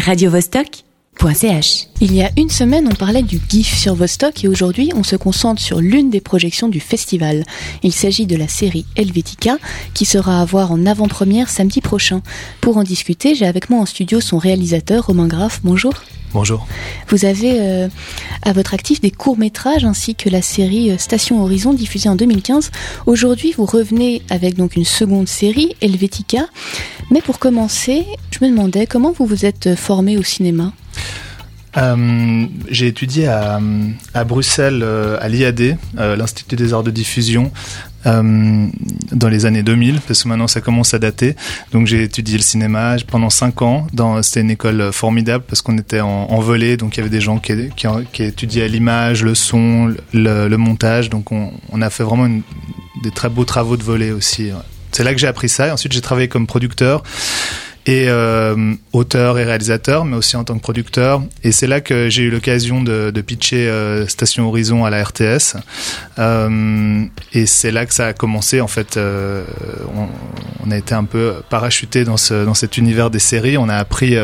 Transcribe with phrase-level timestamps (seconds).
[0.00, 1.86] radiovostok.ch.
[2.00, 5.16] Il y a une semaine, on parlait du GIF sur Vostok et aujourd'hui, on se
[5.16, 7.44] concentre sur l'une des projections du festival.
[7.82, 9.58] Il s'agit de la série Helvetica
[9.94, 12.22] qui sera à voir en avant-première samedi prochain.
[12.60, 15.60] Pour en discuter, j'ai avec moi en studio son réalisateur Romain Graff.
[15.62, 15.92] Bonjour.
[16.32, 16.66] Bonjour.
[17.08, 17.88] Vous avez euh,
[18.42, 22.70] à votre actif des courts-métrages ainsi que la série euh, Station Horizon diffusée en 2015.
[23.06, 26.46] Aujourd'hui, vous revenez avec donc une seconde série, Helvetica.
[27.10, 30.72] Mais pour commencer, je me demandais comment vous vous êtes formé au cinéma?
[31.76, 33.60] Euh, j'ai étudié à,
[34.14, 37.52] à Bruxelles, euh, à l'IAD, euh, l'Institut des Arts de Diffusion,
[38.06, 41.36] dans les années 2000, parce que maintenant ça commence à dater.
[41.72, 43.86] Donc j'ai étudié le cinéma pendant 5 ans.
[44.22, 47.20] C'était une école formidable parce qu'on était en, en volée, donc il y avait des
[47.20, 47.52] gens qui,
[48.12, 51.10] qui, étudiaient l'image, le son, le, montage.
[51.10, 52.40] Donc on, a fait vraiment
[53.02, 54.50] des très beaux travaux de volet aussi.
[54.92, 55.68] C'est là que j'ai appris ça.
[55.68, 57.02] Et ensuite j'ai travaillé comme producteur
[57.90, 61.22] et euh, auteur et réalisateur, mais aussi en tant que producteur.
[61.42, 65.56] Et c'est là que j'ai eu l'occasion de, pitcher euh, Station Horizon à la RTS.
[66.20, 68.60] Euh, et c'est là que ça a commencé.
[68.60, 73.58] En fait, on, a été un peu parachuté dans, ce, dans cet univers des séries.
[73.58, 74.16] On a appris.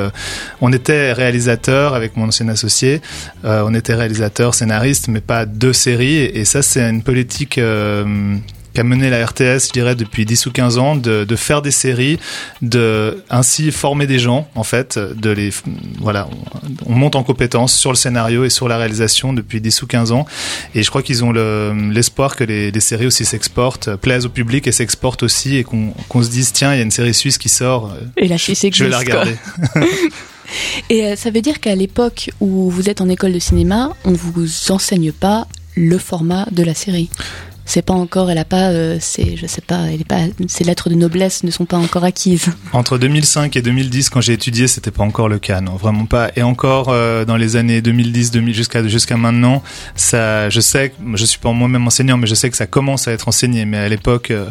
[0.60, 3.00] on était réalisateur avec mon ancien associé.
[3.42, 6.18] On était réalisateur, scénariste, mais pas deux séries.
[6.18, 7.58] Et, et ça, c'est une politique
[8.76, 11.70] qu'a mené la RTS, je dirais, depuis 10 ou 15 ans, de, de, faire des
[11.70, 12.18] séries,
[12.60, 15.50] de ainsi former des gens, en fait, de les,
[15.98, 16.28] voilà,
[16.86, 19.86] on, on monte en compétences sur le scénario et sur la réalisation depuis 10 ou
[19.86, 20.26] 15 ans.
[20.74, 24.28] Et je crois qu'ils ont l'espoir le, que les, les, séries aussi s'exportent, plaisent au
[24.28, 27.14] public et s'exportent aussi et qu'on qu se dise, tiens, il y a une série
[27.14, 27.94] suisse qui sort.
[28.18, 28.78] Et la Suisse existe.
[28.78, 29.36] Je vais la regarder.
[30.90, 34.12] et euh, ça veut dire qu'à l'époque où vous êtes en école de cinéma, on
[34.12, 37.08] vous enseigne pas le format de la série?
[37.66, 40.62] C'est pas encore, elle a pas, euh, c'est, je sais pas, elle est pas, ses
[40.62, 42.46] lettres de noblesse ne sont pas encore acquises.
[42.72, 46.30] Entre 2005 et 2010, quand j'ai étudié, c'était pas encore le cas, non, vraiment pas.
[46.36, 49.64] Et encore euh, dans les années 2010, 2000 jusqu'à jusqu'à maintenant,
[49.96, 53.12] ça, je sais, je suis pas moi-même enseignant, mais je sais que ça commence à
[53.12, 53.64] être enseigné.
[53.64, 54.46] Mais à l'époque, euh,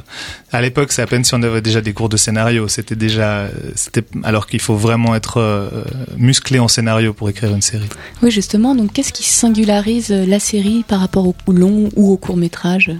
[0.51, 2.67] à l'époque, c'est à peine si on avait déjà des cours de scénario.
[2.67, 5.69] C'était déjà, c'était alors qu'il faut vraiment être euh,
[6.17, 7.89] musclé en scénario pour écrire une série.
[8.21, 8.75] Oui, justement.
[8.75, 12.91] Donc, qu'est-ce qui singularise la série par rapport au long ou au court métrage?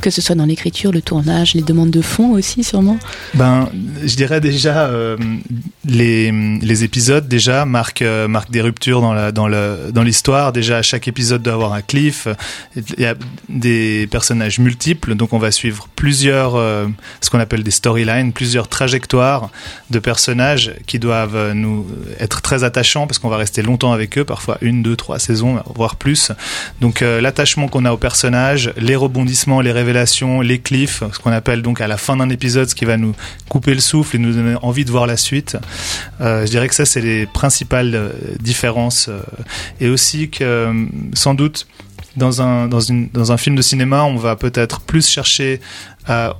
[0.00, 2.98] Que ce soit dans l'écriture, le tournage, les demandes de fonds aussi sûrement
[3.34, 3.68] Ben,
[4.04, 5.16] je dirais déjà euh,
[5.84, 6.30] les,
[6.60, 10.52] les épisodes déjà marquent, euh, marquent des ruptures dans la dans le dans l'histoire.
[10.52, 12.28] Déjà chaque épisode doit avoir un cliff.
[12.76, 13.14] Il y a
[13.48, 16.86] des personnages multiples, donc on va suivre plusieurs euh,
[17.20, 19.50] ce qu'on appelle des storylines, plusieurs trajectoires
[19.90, 21.86] de personnages qui doivent nous
[22.20, 25.62] être très attachants parce qu'on va rester longtemps avec eux, parfois une, deux, trois saisons,
[25.74, 26.32] voire plus.
[26.80, 31.62] Donc l'attachement qu'on a aux personnages, les rebondissements les révélations, les cliffs, ce qu'on appelle
[31.62, 33.14] donc à la fin d'un épisode, ce qui va nous
[33.48, 35.56] couper le souffle et nous donner envie de voir la suite.
[36.20, 38.10] Euh, je dirais que ça, c'est les principales euh,
[38.40, 39.08] différences.
[39.08, 39.20] Euh,
[39.80, 41.66] et aussi que, sans doute,
[42.16, 45.60] dans un, dans, une, dans un film de cinéma, on va peut-être plus chercher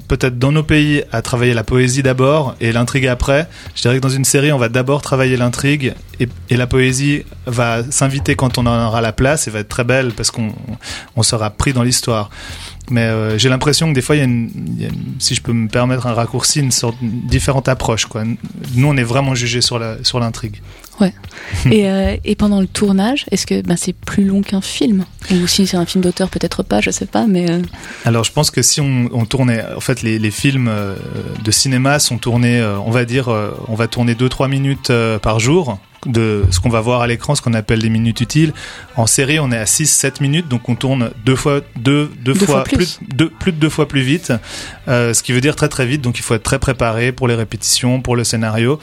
[0.09, 3.47] peut-être dans nos pays, à travailler la poésie d'abord et l'intrigue après.
[3.75, 7.25] Je dirais que dans une série, on va d'abord travailler l'intrigue et, et, la poésie
[7.45, 10.55] va s'inviter quand on en aura la place et va être très belle parce qu'on
[11.17, 12.31] on sera pris dans l'histoire.
[12.91, 15.15] Mais euh, j'ai l'impression que des fois, il y, a une, il y a une,
[15.19, 18.07] si je peux me permettre un raccourci, une sorte une différente approche.
[18.07, 18.25] Quoi.
[18.75, 20.61] Nous, on est vraiment jugé sur la sur l'intrigue.
[21.01, 21.13] Ouais.
[21.71, 25.05] et, euh, et pendant le tournage, est-ce que ben, c'est plus long qu'un film?
[25.31, 27.27] Ou si c'est un film d'auteur, peut-être pas, je sais pas.
[27.27, 27.63] Mais euh...
[28.05, 30.71] alors, je pense que si on, on tournait, en fait, les, les films
[31.45, 33.29] de cinéma sont tournés, on va dire,
[33.69, 37.43] on va tourner 2-3 minutes par jour de ce qu'on va voir à l'écran, ce
[37.43, 38.53] qu'on appelle des minutes utiles.
[38.97, 42.35] En série, on est à 6-7 minutes, donc on tourne deux fois, deux, deux, deux
[42.35, 42.77] fois, fois, plus.
[42.77, 44.33] plus, deux, plus de deux fois plus vite,
[44.89, 46.01] euh, ce qui veut dire très très vite.
[46.01, 48.79] Donc il faut être très préparé pour les répétitions, pour le scénario.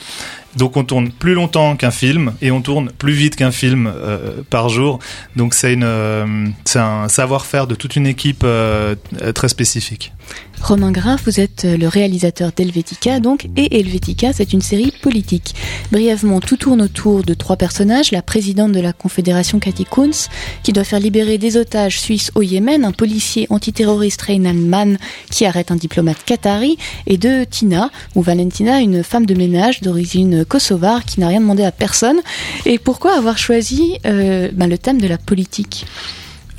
[0.56, 4.42] Donc on tourne plus longtemps qu'un film et on tourne plus vite qu'un film euh,
[4.50, 5.00] par jour.
[5.36, 8.96] Donc c'est euh, un savoir-faire de toute une équipe euh,
[9.34, 10.14] très spécifique.
[10.62, 15.54] Romain Graff, vous êtes le réalisateur d'Helvetica, donc, et Helvetica, c'est une série politique.
[15.92, 20.30] Brièvement, tout tourne autour de trois personnages, la présidente de la Confédération Cathy Kunz,
[20.64, 24.98] qui doit faire libérer des otages suisses au Yémen, un policier antiterroriste Reynan Mann,
[25.30, 30.45] qui arrête un diplomate qatari, et de Tina, ou Valentina, une femme de ménage d'origine
[30.46, 32.18] kosovare, qui n'a rien demandé à personne.
[32.66, 35.86] Et pourquoi avoir choisi euh, ben, le thème de la politique?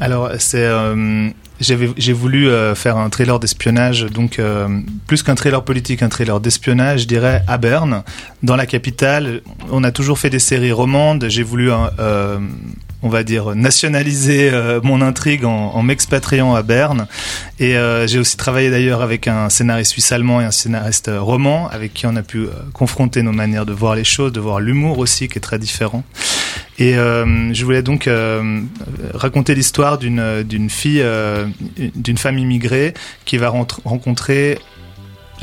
[0.01, 0.65] Alors, c'est...
[0.65, 4.39] Euh j'ai voulu euh, faire un thriller d'espionnage, donc
[5.07, 8.03] plus qu'un thriller politique, un thriller d'espionnage, je dirais à Berne,
[8.43, 9.41] dans la capitale.
[9.71, 11.25] On a toujours fait des séries romandes.
[11.31, 11.71] J'ai voulu
[13.03, 14.51] on va dire, nationaliser
[14.83, 17.07] mon intrigue en, m'expatriant à Berne.
[17.61, 17.77] Et
[18.07, 22.17] j'ai aussi travaillé d'ailleurs avec un scénariste suisse-allemand et un scénariste roman, avec qui on
[22.17, 25.43] a pu confronter nos manières de voir les choses, de voir l'humour aussi, qui est
[25.43, 26.05] très différent.
[26.79, 28.61] Et euh, je voulais donc euh,
[29.15, 31.47] raconter l'histoire d'une fille, euh,
[31.77, 32.93] d'une femme immigrée
[33.25, 34.59] qui va rencontrer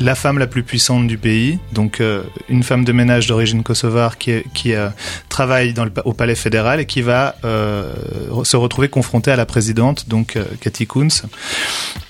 [0.00, 2.02] la femme la plus puissante du pays, donc
[2.48, 4.72] une femme de ménage d'origine kosovare qui, qui
[5.28, 5.74] travaille
[6.04, 11.08] au palais fédéral et qui va se retrouver confrontée à la présidente, donc Cathy Koons.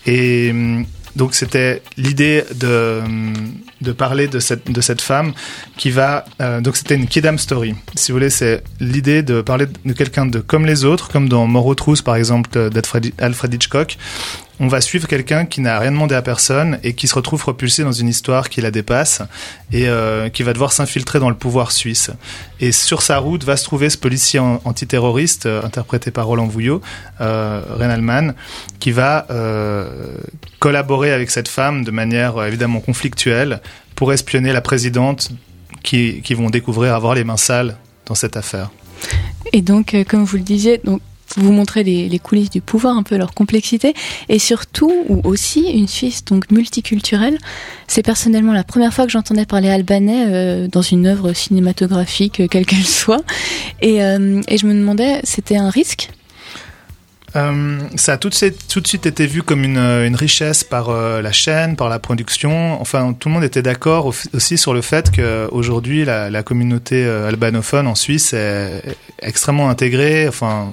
[0.06, 0.52] Et
[1.16, 3.00] donc c'était l'idée de,
[3.80, 5.32] de parler de cette, de cette femme
[5.76, 6.24] qui va...
[6.40, 7.74] Euh, donc c'était une Kidam Story.
[7.94, 11.46] Si vous voulez, c'est l'idée de parler de quelqu'un de comme les autres, comme dans
[11.46, 13.96] Moreau Trousse par exemple d'Alfred Hitchcock,
[14.60, 17.82] on va suivre quelqu'un qui n'a rien demandé à personne et qui se retrouve propulsé
[17.82, 19.22] dans une histoire qui la dépasse
[19.72, 22.10] et euh, qui va devoir s'infiltrer dans le pouvoir suisse.
[22.60, 26.80] Et sur sa route va se trouver ce policier antiterroriste euh, interprété par Roland Vouillot,
[27.20, 28.34] euh, Renalman,
[28.78, 30.16] qui va euh,
[30.60, 33.60] collaborer avec cette femme de manière évidemment conflictuelle
[33.96, 35.30] pour espionner la présidente
[35.82, 37.76] qui, qui vont découvrir avoir les mains sales
[38.06, 38.70] dans cette affaire.
[39.52, 41.00] Et donc, comme vous le disiez, donc
[41.36, 43.94] vous montrer les, coulisses du pouvoir, un peu leur complexité,
[44.28, 47.38] et surtout, ou aussi, une Suisse donc multiculturelle.
[47.88, 52.48] C'est personnellement la première fois que j'entendais parler albanais euh, dans une œuvre cinématographique, euh,
[52.48, 53.22] quelle qu'elle soit,
[53.80, 56.10] et, euh, et je me demandais, c'était un risque?
[57.96, 61.98] Ça a tout de, suite, été vu comme une, richesse par la chaîne, par la
[61.98, 62.80] production.
[62.80, 67.88] Enfin, tout le monde était d'accord aussi sur le fait qu'aujourd'hui, la, la communauté albanophone
[67.88, 68.84] en Suisse est
[69.20, 70.28] extrêmement intégrée.
[70.28, 70.72] Enfin,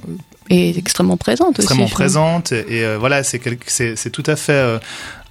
[0.51, 4.77] et extrêmement présente extrêmement présente et, et euh, voilà c'est c'est tout à fait euh,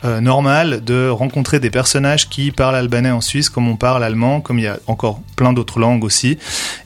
[0.02, 4.40] euh, normal de rencontrer des personnages qui parlent albanais en Suisse comme on parle allemand,
[4.40, 6.38] comme il y a encore plein d'autres langues aussi.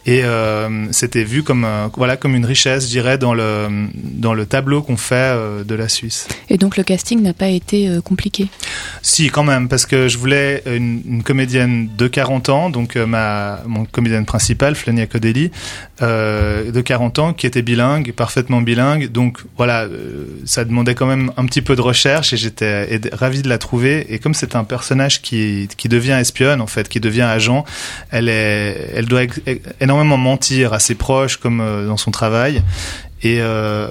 [0.04, 4.34] Et euh, c'était vu comme euh, voilà comme une richesse, je dirais, dans le dans
[4.34, 6.26] le tableau qu'on fait euh, de la Suisse.
[6.48, 8.48] Et donc le casting n'a pas été compliqué?
[9.06, 13.84] Si, quand même, parce que je voulais une, comédienne de 40 ans, donc ma mon
[13.84, 15.50] comédienne principale, Flania Codeli,
[16.00, 19.12] de 40 ans, qui était bilingue, parfaitement bilingue.
[19.12, 19.86] Donc voilà,
[20.46, 24.06] ça demandait quand même un petit peu de recherche et j'étais ravi de la trouver.
[24.08, 27.64] Et comme c'est un personnage qui, qui devient espionne, en fait, qui devient agent,
[28.10, 29.22] elle, est, elle doit
[29.80, 32.62] énormément mentir à ses proches comme euh, dans son travail.
[33.24, 33.88] Et, euh,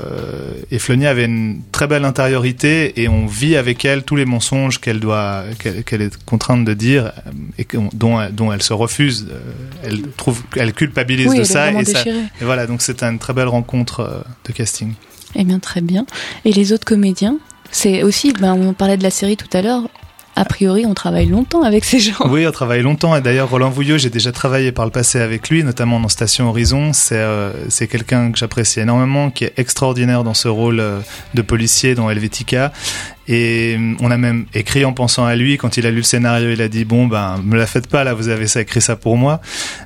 [0.71, 4.99] et avait une très belle intériorité et on vit avec elle tous les mensonges qu'elle
[4.99, 7.11] doit, qu'elle est contrainte de dire
[7.57, 9.27] et dont, dont elle se refuse.
[9.31, 9.39] Euh,
[9.83, 12.03] elle trouve, elle culpabilise oui, de elle ça et, ça.
[12.05, 14.93] Et voilà, donc c'est une très belle rencontre euh, de casting.
[15.35, 16.05] Eh bien, très bien.
[16.45, 17.39] Et les autres comédiens
[17.73, 19.89] c'est aussi, ben, on parlait de la série tout à l'heure,
[20.35, 22.27] a priori, on travaille longtemps avec ces gens.
[22.27, 23.15] Oui, on travaille longtemps.
[23.15, 26.49] Et d'ailleurs, Roland Vouillot, j'ai déjà travaillé par le passé avec lui, notamment dans Station
[26.49, 26.91] Horizon.
[26.91, 27.51] C'est euh,
[27.89, 30.99] quelqu'un que j'apprécie énormément, qui est extraordinaire dans ce rôle euh,
[31.35, 32.71] de policier dans Helvetica.
[33.27, 35.57] Et euh, on a même écrit en pensant à lui.
[35.57, 38.03] Quand il a lu le scénario, il a dit bon ben me la faites pas
[38.03, 39.39] là, vous avez écrit ça pour moi.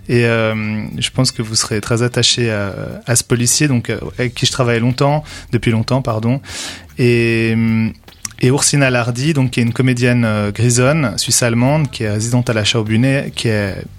[0.08, 2.74] Et je pense que vous serez très attaché à,
[3.06, 6.42] à ce policier, donc avec qui je travaille longtemps, depuis longtemps, pardon.
[6.98, 7.56] Et
[8.40, 12.54] et Ursina Lardy, donc qui est une comédienne euh, grisonne, suisse-allemande, qui est résidente à
[12.54, 13.50] la Schaubühne, qui,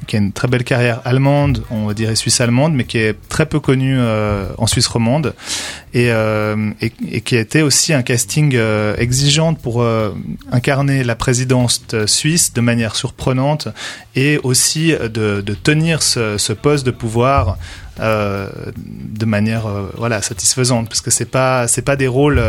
[0.06, 3.58] qui a une très belle carrière allemande, on dirait suisse-allemande, mais qui est très peu
[3.58, 5.34] connue euh, en Suisse romande,
[5.94, 10.10] et, euh, et, qui a été aussi un casting euh, exigeante pour euh,
[10.52, 13.68] incarner la présidence suisse de manière surprenante,
[14.14, 17.58] et aussi de, tenir ce, poste de pouvoir
[17.98, 22.40] de manière voilà satisfaisante parce que c'est pas c'est pas des rôles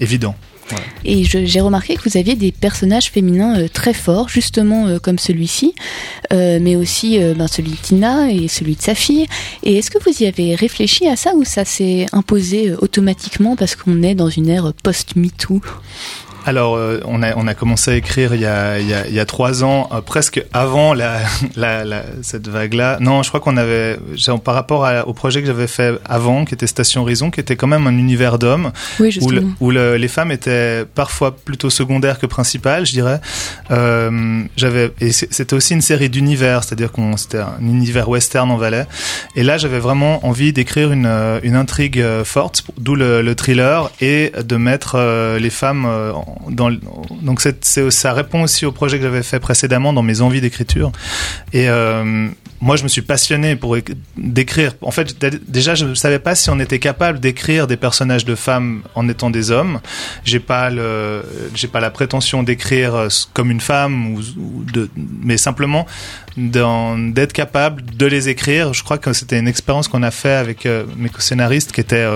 [0.00, 0.34] évidents.
[1.04, 5.74] Et j'ai remarqué que vous aviez des personnages féminins très forts, justement comme celui-ci,
[6.30, 9.26] mais aussi ben, celui de Tina et celui de sa fille.
[9.62, 12.37] Et est-ce que vous y avez réfléchi à ça ou ça s'est imposé
[12.80, 15.60] automatiquement parce qu'on est dans une ère post-MeToo
[16.48, 19.06] alors, euh, on, a, on a commencé à écrire il y a, il y a,
[19.06, 21.18] il y a trois ans, euh, presque avant la,
[21.56, 22.96] la, la, cette vague-là.
[23.00, 23.98] Non, je crois qu'on avait,
[24.42, 27.56] par rapport à, au projet que j'avais fait avant, qui était Station Horizon, qui était
[27.56, 31.68] quand même un univers d'hommes, oui, où, le, où le, les femmes étaient parfois plutôt
[31.68, 33.20] secondaires que principales, je dirais.
[33.70, 38.56] Euh, j'avais, et c'était aussi une série d'univers, c'est-à-dire qu'on c'était un univers western en
[38.56, 38.86] Valais.
[39.36, 41.12] Et là, j'avais vraiment envie d'écrire une,
[41.42, 44.96] une intrigue forte, d'où le, le thriller, et de mettre
[45.38, 50.20] les femmes en donc ça répond aussi au projet que j'avais fait précédemment dans mes
[50.20, 50.92] envies d'écriture.
[51.52, 52.28] Et euh,
[52.60, 53.76] moi, je me suis passionné pour
[54.16, 54.72] d'écrire.
[54.82, 55.16] En fait,
[55.48, 59.08] déjà, je ne savais pas si on était capable d'écrire des personnages de femmes en
[59.08, 59.80] étant des hommes.
[60.24, 60.70] J'ai pas
[61.54, 64.20] j'ai pas la prétention d'écrire euh, comme une femme
[64.96, 65.86] mais simplement
[66.36, 68.72] d'être capable de les écrire.
[68.72, 72.06] Je crois que c'était une expérience qu'on a fait avec euh, mes co-scénaristes qui était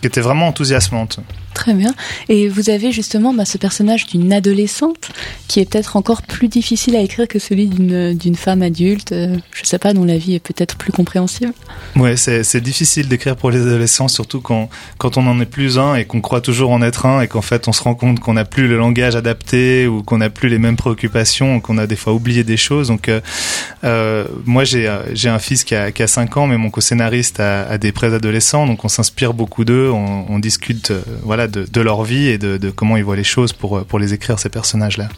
[0.00, 1.20] qui était vraiment enthousiasmante.
[1.54, 1.94] Très bien.
[2.28, 5.10] Et vous avez justement bah, ce personnage d'une adolescente
[5.48, 9.64] qui est peut-être encore plus difficile à écrire que celui d'une, femme adulte, euh, je
[9.64, 11.52] sais pas, dont la vie est peut-être plus compréhensible.
[11.96, 15.96] Ouais, c'est, difficile d'écrire pour les adolescents, surtout quand, quand on en est plus un
[15.96, 18.34] et qu'on croit toujours en être un et qu'en fait on se rend compte qu'on
[18.34, 21.96] n'a plus le langage adapté ou qu'on n'a plus les mêmes préoccupations, qu'on a des
[21.96, 22.88] fois oublié des choses.
[22.88, 23.20] Donc euh,
[23.82, 27.62] euh, moi j'ai, un fils qui a, qui a 5 ans, mais mon co-scénariste a,
[27.68, 31.02] a des préadolescents, donc on s'inspire beaucoup d'eux, on, on discute euh,
[31.40, 34.38] voilà de, leur vie et de, comment ils voient les choses pour, pour les écrire,
[34.38, 35.08] ces personnages-là.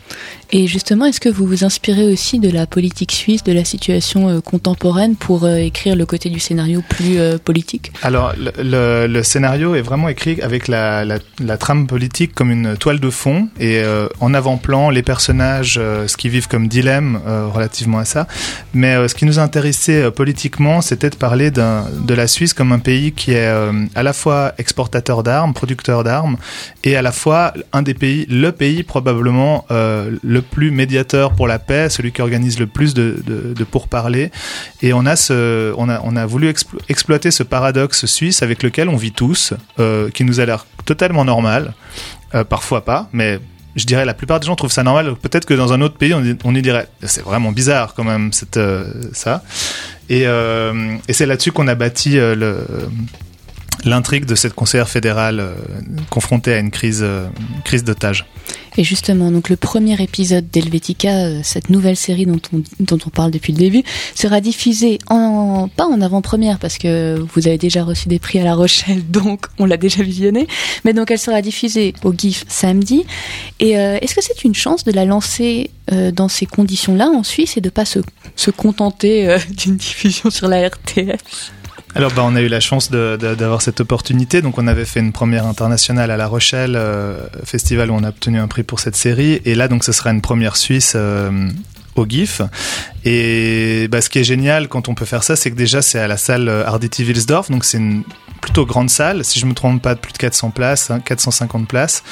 [0.55, 4.29] Et justement, est-ce que vous vous inspirez aussi de la politique suisse, de la situation
[4.29, 7.91] euh, contemporaine pour euh, écrire le côté du scénario plus euh, politique?
[8.03, 13.09] Alors, le, scénario est vraiment écrit avec la, la, trame politique comme une toile de
[13.09, 13.83] fond et
[14.21, 17.21] en avant-plan, les personnages, ce qu'ils vivent comme dilemme
[17.55, 18.27] relativement à ça.
[18.75, 23.13] Mais ce qui nous intéressait politiquement, c'était de parler de la Suisse comme un pays
[23.13, 23.53] qui est
[23.95, 26.12] à la fois exportateur d'armes, producteur d'armes,
[26.85, 31.47] et à la fois un des pays, le pays probablement euh, le plus médiateur pour
[31.47, 34.31] la paix, celui qui organise le plus de, pourparlers.
[34.83, 35.15] Et on a,
[35.77, 36.53] on a, on a voulu
[36.89, 41.25] exploiter ce paradoxe suisse avec lequel on vit tous, euh, qui nous a l'air totalement
[41.25, 41.75] normal,
[42.35, 43.39] euh, parfois pas, mais
[43.77, 45.15] je dirais la plupart des gens trouvent ça normal.
[45.23, 46.13] Peut-être que dans un autre pays,
[46.45, 48.61] on, y dirait c'est vraiment bizarre quand même cette,
[49.13, 49.43] ça.
[50.11, 50.27] Et,
[51.09, 52.67] c'est là-dessus qu'on a bâti le
[53.85, 55.55] l'intrigue de cette conseillère fédérale euh,
[56.11, 57.29] confrontée à une crise, euh,
[57.65, 58.27] crise d'otage.
[58.77, 63.11] Et justement, donc le premier épisode d'Helvetica, euh, cette nouvelle série dont on, dont on
[63.11, 63.83] parle depuis le début,
[64.15, 68.45] sera diffusé en, pas en avant-première parce que vous avez déjà reçu des prix à
[68.45, 70.47] La Rochelle, donc on l'a déjà visionné,
[70.85, 73.05] mais donc elle sera diffusée au GIF samedi.
[73.61, 75.71] Et est-ce que c'est une chance de la lancer
[76.13, 78.01] dans ces conditions-là en Suisse et de pas se,
[78.35, 81.53] se contenter d'une diffusion sur la RTF
[81.95, 84.41] alors, bah, on a eu la chance d'avoir cette opportunité.
[84.41, 88.09] Donc, on avait fait une première internationale à La Rochelle, euh, festival où on a
[88.09, 89.43] obtenu un prix pour cette série.
[89.45, 91.51] Et là, donc, ce sera une première suisse euh,
[91.95, 92.41] au GIF.
[93.05, 95.99] Et bah, ce qui est génial quand on peut faire ça, c'est que déjà, c'est
[95.99, 97.51] à la salle Arditi Wilsdorf.
[97.51, 98.05] Donc, c'est une
[98.43, 101.65] plutôt grande salle, si je me trompe pas, de plus de 400 places, 450 hein,
[101.65, 102.03] places.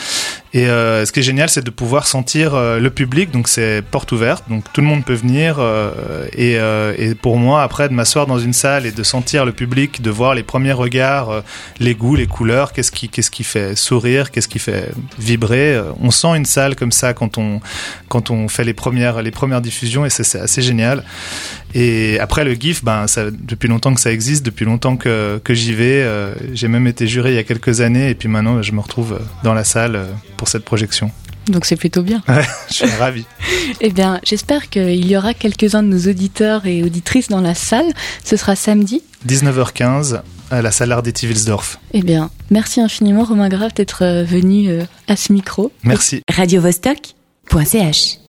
[0.52, 3.30] Et euh, ce qui est génial, c'est de pouvoir sentir euh, le public.
[3.30, 5.56] Donc c'est porte ouverte, donc tout le monde peut venir.
[5.58, 9.44] Euh, et, euh, et, pour moi, après, de m'asseoir dans une salle et de sentir
[9.44, 11.40] le public, de voir les premiers regards, euh,
[11.78, 15.80] les goûts, les couleurs, qu'est-ce qui, qu'est-ce qui fait sourire, qu'est-ce qui fait vibrer.
[16.00, 17.60] on sent une salle comme ça quand on
[18.08, 21.04] quand on fait les premières les premières diffusions et c'est assez génial.
[21.74, 25.54] Et après le GIF, ben ça, depuis longtemps que ça existe, depuis longtemps que que
[25.54, 26.02] j'y vais.
[26.02, 28.80] Euh, j'ai même été juré il y a quelques années et puis maintenant je me
[28.80, 31.10] retrouve dans la salle euh, pour cette projection.
[31.48, 32.22] Donc c'est plutôt bien.
[32.68, 33.24] je suis ravi.
[33.80, 37.92] eh bien, j'espère qu'il y aura quelques-uns de nos auditeurs et auditrices dans la salle.
[38.24, 39.02] Ce sera samedi.
[39.26, 41.78] 19h15 à la salle Arditi Wilsdorf.
[41.92, 45.72] Eh bien, merci infiniment Romain Grave d'être euh, venu à ce micro.
[45.82, 46.22] Merci.
[46.28, 48.18] Radio Vostok.ch